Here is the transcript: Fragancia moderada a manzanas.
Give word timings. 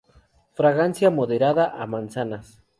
Fragancia 0.59 1.11
moderada 1.11 1.65
a 1.79 1.85
manzanas. 1.85 2.59